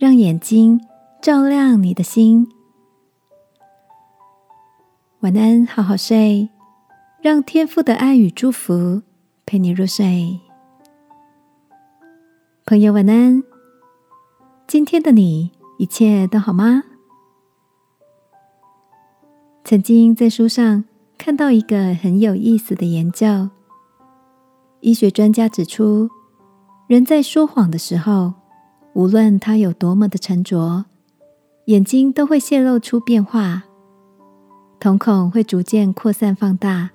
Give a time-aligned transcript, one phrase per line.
[0.00, 0.80] 让眼睛
[1.20, 2.48] 照亮你的心。
[5.20, 6.48] 晚安，好好睡，
[7.20, 9.02] 让天父的爱与祝福
[9.44, 10.40] 陪你入睡。
[12.64, 13.42] 朋友，晚安。
[14.66, 16.82] 今天的你一切都好吗？
[19.64, 20.82] 曾经在书上
[21.18, 23.50] 看到一个很有意思的研究，
[24.80, 26.08] 医学专家指出，
[26.86, 28.32] 人在说谎的时候，
[29.00, 30.84] 无论他有多么的沉着，
[31.64, 33.62] 眼睛都会泄露出变化，
[34.78, 36.90] 瞳孔会逐渐扩散放大，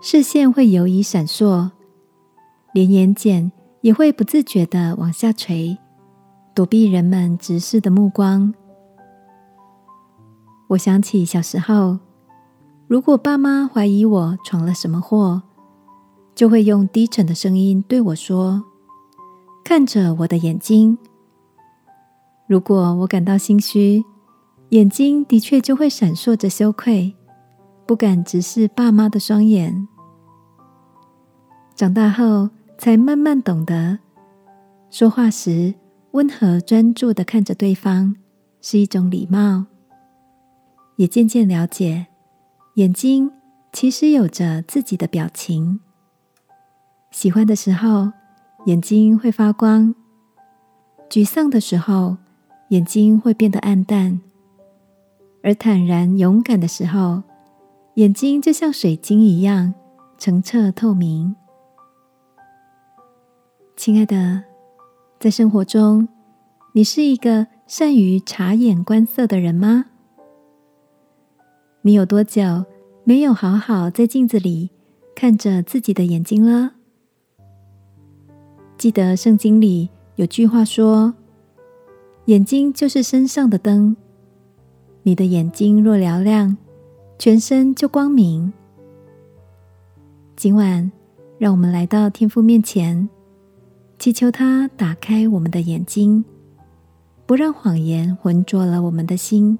[0.00, 1.72] 视线会游移闪烁，
[2.72, 3.50] 连眼睑
[3.80, 5.76] 也会不自觉的往下垂。
[6.54, 8.54] 躲避人们直视的目光。
[10.68, 11.98] 我想起小时候，
[12.86, 15.42] 如果爸妈怀疑我闯了什么祸，
[16.36, 18.62] 就会用低沉的声音对我说
[19.64, 20.96] ：“看着我的眼睛。”
[22.48, 24.02] 如果我感到心虚，
[24.70, 27.14] 眼睛的确就会闪烁着羞愧，
[27.86, 29.86] 不敢直视爸妈的双眼。
[31.74, 33.98] 长大后，才慢慢懂得
[34.90, 35.74] 说话时。
[36.12, 38.16] 温和专注的看着对方
[38.62, 39.66] 是一种礼貌，
[40.96, 42.06] 也渐渐了解，
[42.76, 43.30] 眼睛
[43.74, 45.80] 其实有着自己的表情。
[47.10, 48.10] 喜欢的时候，
[48.64, 49.94] 眼睛会发光；
[51.10, 52.16] 沮丧的时候，
[52.68, 54.20] 眼睛会变得暗淡；
[55.42, 57.22] 而坦然勇敢的时候，
[57.94, 59.74] 眼睛就像水晶一样
[60.18, 61.34] 澄澈透明。
[63.76, 64.44] 亲爱的。
[65.20, 66.06] 在生活中，
[66.74, 69.86] 你是一个善于察眼观色的人吗？
[71.82, 72.64] 你有多久
[73.02, 74.70] 没有好好在镜子里
[75.16, 76.74] 看着自己的眼睛了？
[78.76, 81.14] 记得圣经里有句话说
[82.28, 83.96] ：“眼睛就是身上的灯，
[85.02, 86.58] 你的眼睛若嘹亮，
[87.18, 88.52] 全身就光明。”
[90.36, 90.92] 今晚，
[91.38, 93.08] 让我们来到天父面前。
[93.98, 96.22] 祈求他打开我们的眼睛，
[97.24, 99.58] 不让谎言浑浊了我们的心。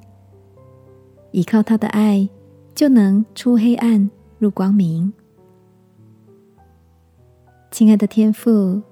[1.30, 2.28] 依靠他的爱，
[2.74, 5.10] 就能出黑暗入光明。
[7.70, 8.82] 亲爱的天父，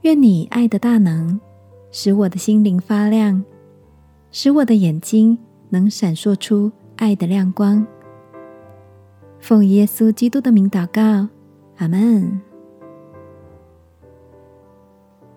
[0.00, 1.38] 愿你爱的大能
[1.94, 3.44] 使我的心灵发亮，
[4.30, 5.38] 使我的眼睛
[5.68, 7.86] 能闪烁出爱的亮光。
[9.38, 11.28] 奉耶稣基督的名祷告，
[11.76, 12.40] 阿门。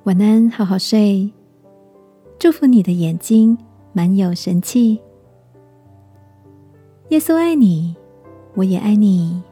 [0.06, 1.30] 晚安，好好睡。
[2.40, 3.58] 祝福你的眼睛
[3.92, 5.02] 满有神气。
[7.10, 7.96] 耶稣爱你，
[8.54, 9.44] 我也爱你。